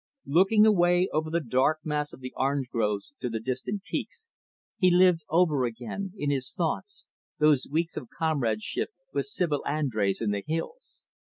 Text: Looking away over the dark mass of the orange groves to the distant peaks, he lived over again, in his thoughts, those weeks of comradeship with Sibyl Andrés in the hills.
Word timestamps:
Looking 0.25 0.65
away 0.65 1.07
over 1.13 1.29
the 1.29 1.39
dark 1.39 1.81
mass 1.83 2.11
of 2.11 2.21
the 2.21 2.33
orange 2.35 2.69
groves 2.71 3.13
to 3.19 3.29
the 3.29 3.39
distant 3.39 3.83
peaks, 3.83 4.29
he 4.79 4.89
lived 4.89 5.23
over 5.29 5.63
again, 5.65 6.13
in 6.17 6.31
his 6.31 6.53
thoughts, 6.55 7.07
those 7.37 7.67
weeks 7.69 7.97
of 7.97 8.09
comradeship 8.09 8.89
with 9.13 9.27
Sibyl 9.27 9.61
Andrés 9.67 10.19
in 10.19 10.31
the 10.31 10.43
hills. 10.47 11.05